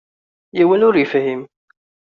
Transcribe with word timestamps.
Yiwen 0.57 0.85
ur 0.87 0.95
yefhim. 0.97 1.41